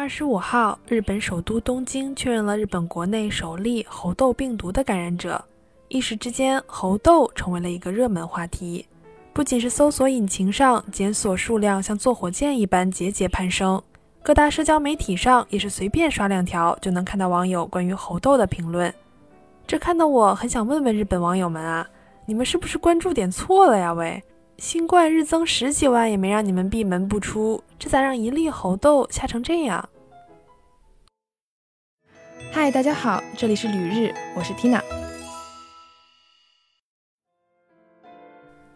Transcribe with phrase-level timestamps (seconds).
[0.00, 5.44] 二十五号，日本首都东京确认了日本国内首例猴痘病毒的感染者，
[5.88, 8.86] 一时之间，猴痘成为了一个热门话题。
[9.34, 13.80] 不仅是搜索引擎上检索数量像坐火箭一般节节攀升，
[14.22, 18.90] 各大社交媒体上也是随便刷两条就能看到网友关于猴痘的评论。
[19.66, 21.86] 这看得我很想问问日本网友们啊，
[22.24, 23.92] 你们是不是关注点错了呀？
[23.92, 24.24] 喂！
[24.56, 29.88] 新冠日增十几万也没让你们闭门不出，这咋让一粒猴痘吓成这样？
[32.52, 34.82] 嗨，大家好，这里是旅日，我是 Tina。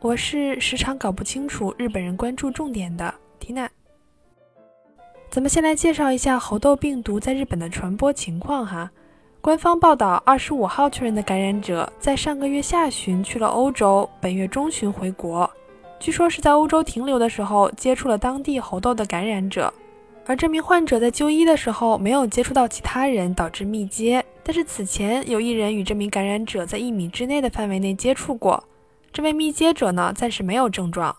[0.00, 3.68] 我是时常搞不清楚日本人关注重点的 Tina。
[5.28, 8.88] 咱们先来介绍一下猴痘病毒在日本的传播情况哈。
[9.40, 15.50] 官方报道，二十五号确认的感染者在上个月下旬去了欧洲，本月中旬回国。
[15.98, 19.74] 据说是在欧洲停留的时候接触了当地猴痘的感染者，
[20.26, 24.24] 而这名患者在就医的时候没有接触到其他人，导致密接。
[24.42, 28.62] 但是此前有一人与这名感染者在一米之内的范围内接触过，
[29.12, 31.14] 这位密接者呢暂时没有症状。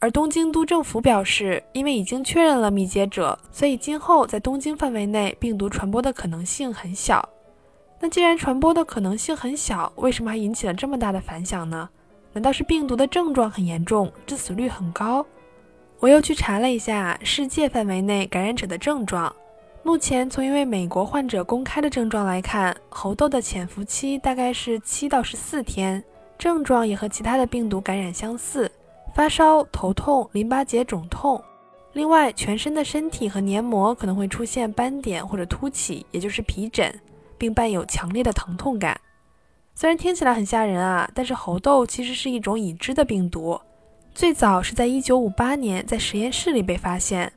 [0.00, 7.28] 而东京都政府表示，因为已经确认了密接者，所以今后在东京范围内病毒传播的可能性很小。
[8.00, 11.88] 那既然传播的可能性很小，为什么还引起了这么大的反响呢？
[12.32, 15.26] 难道是病毒的症状很严重，致死率很高？
[16.00, 19.34] 我又去查了一下世界范围内感染者的症状。
[19.82, 26.02] 目前从一位美国患者公开的症状来看，猴痘的潜伏期大概是七到十四天，
[26.38, 28.70] 症状也和其他的病毒感染相似：
[29.12, 31.42] 发烧、头痛、淋巴结肿痛。
[31.94, 36.94] 另外，全身的身体和黏膜可能会出现斑点或者凸起，也就是皮疹，
[37.36, 39.00] 并伴有强烈的疼痛感。
[39.74, 43.58] 虽然听起来很吓人啊，但是猴痘其实是一种已知的病毒，
[44.18, 47.32] 最早是在一九五八年在实验室里被发现，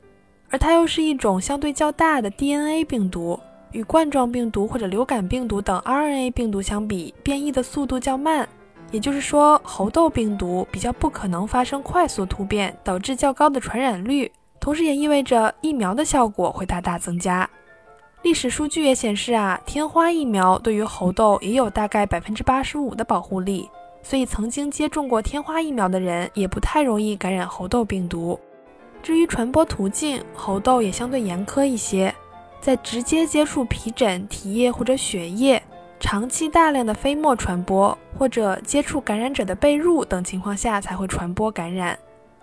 [0.50, 3.38] 而它又是一种相对较大的 DNA 病毒，
[3.70, 8.48] 与冠状病毒或者流感病毒等 RNA 病毒相比，变异的速度较慢，
[8.90, 17.48] 也就是说，猴痘病毒比较不可能发生快速突变，导致较高的传染率，同时也意味着疫苗的效果会大大增加。
[18.22, 23.70] 历史数据也显示啊，天花疫苗对于猴痘也有大概百分之八十五的保护力，
[24.02, 28.38] 所以曾经接种过天花疫苗的人也不太容易感染猴痘病毒。
[29.02, 32.14] 至于传播途径，猴痘也相对严苛一些，
[32.60, 35.62] 在直接接触皮疹、体液或者血液，
[35.98, 41.98] 长期大量的飞沫传播，或者接触感染者的被褥等情况下才会传播感染。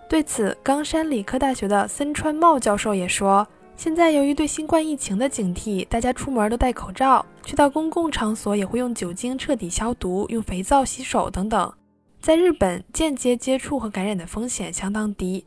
[0.08, 3.46] 对此，冈山理科大学的森川茂教授也说。
[3.80, 11.72] 现在由于对新冠疫情的警惕，大家出门都戴口罩，去到公共场所也会用酒精彻底消毒，用肥皂洗手等等。
[12.20, 15.46] 在日本，间接接触和感染的风险相当低。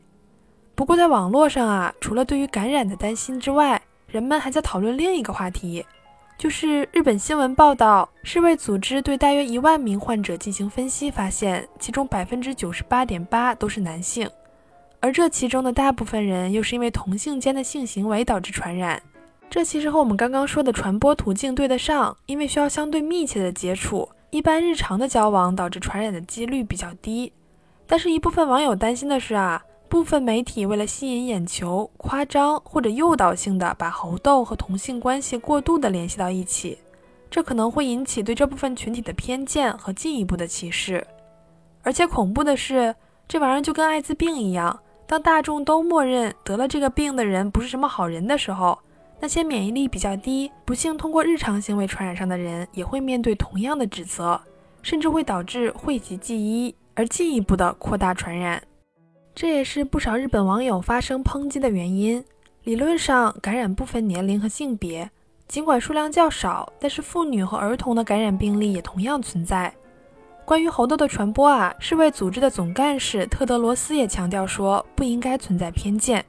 [0.74, 5.86] 不过在网络上啊，除了对于感染的担心之外，人们还在讨论另一个话题，
[6.36, 14.28] 就是日本新闻报道，世卫组织对大约一万名患者进行分析，发现其中百分之九十八点八都是男性。
[15.04, 19.02] 而这其中的大部分人又是因为同性间的性行为导致传染，
[19.50, 27.30] 这其实和我们刚刚说的传播途径对得上，因为需要相对密切的接触，一般日常的交往导致传染的几率比较低。
[27.86, 36.78] 但是，一部分网友担心的是啊，部分媒体为了吸引眼球，夸张或者诱导性的把猴痘和同性关系过度的联系到一起，
[37.30, 41.06] 这可能会引起对这部分群体的偏见和进一步的歧视。
[41.82, 42.94] 而且恐怖的是，
[43.28, 44.80] 这玩意儿就跟艾滋病一样。
[45.14, 48.76] 当大众都默认得了这个病的人不是什么好人的时候，
[49.20, 54.40] 那些免疫力比较低、不幸通过日常行为传染上的人也会面对同样的指责，
[54.82, 58.60] 甚至会导致讳疾忌医，而进一步的扩大传染。
[59.36, 62.24] 这也是不少日本网友发生抨击的原因。
[62.64, 65.08] 理论上，感染不分年龄和性别，
[65.46, 69.72] 尽管数量较少，但是妇女和儿童的感染病例也同样存在。
[70.44, 76.22] 关于猴痘的传播啊，世卫组织的总干事特德罗斯也强调说，不应该存在偏见。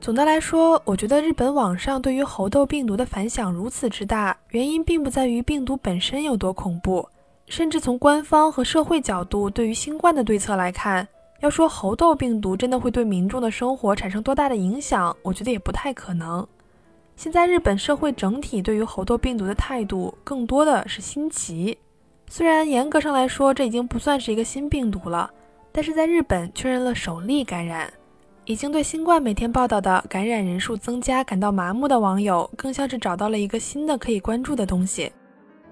[0.00, 7.06] 总的来说，我觉得日本网上对于猴痘病毒的反响如此之大，原因并不在于病毒本身有多恐怖，
[7.46, 11.06] 甚至从官方和社会角度对于新冠的对策来看，
[11.40, 16.46] 要说猴痘病毒真的会对民众的生活产生多大的影响，我觉得也不太可能。
[17.14, 21.76] 现在日本社会整体对于猴痘病毒的态度更多的是新奇。
[22.34, 25.30] 虽然严格上来说，这已经不算是一个新病毒了，
[25.70, 27.92] 但是在日本确认了首例感染，
[28.46, 35.12] 已经对新冠每天报道的感染人数增加感到麻木的网友，更像是找到了一个新的可以关注的东西。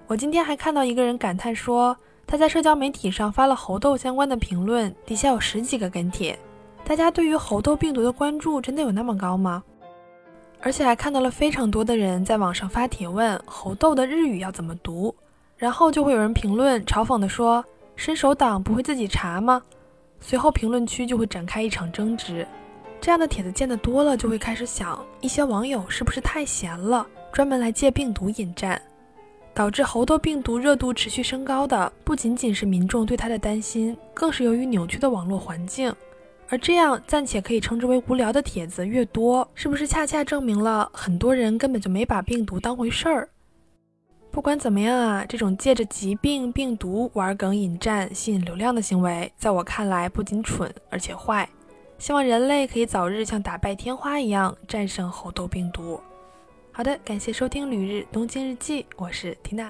[0.05, 1.97] 我今天还看到一个人感叹说，
[2.27, 6.37] 他在社交媒体上发了猴痘相关的评论，底下有十几个跟帖，
[6.85, 9.63] 大家对于猴痘病毒的关注真的有那么高吗？
[10.61, 15.15] 而且还看到了非常多的人在网上发帖问猴痘的日语要怎么读，
[15.61, 17.63] 然后就会有人评论嘲讽的说
[17.95, 19.61] ：“伸手党不会自己查吗？”
[20.19, 22.43] 随后评论区就会展开一场争执。
[22.99, 28.81] 这样的帖子见得多了，就会开始想，一些网友是不是太闲了，专门来借病毒引战，
[29.53, 35.95] 导致猴痘病毒热度持续升高的，不仅仅是民众对它的担心，更是由于扭曲的网络环境。
[36.49, 43.29] 而这样暂且可以称之为无聊的帖子越多，是不是恰恰证明了很多人根本就没把病毒当回事儿？
[44.31, 51.47] 不管怎么样啊，这种借着疾病、病毒玩梗引战、吸引流量的行为，在我看来不仅蠢，而且坏。
[51.99, 55.99] 希望人类可以早日像打败天花一样战胜猴痘病毒。
[56.71, 59.69] 好的，感谢收听《旅日东京日记》，我是缇娜。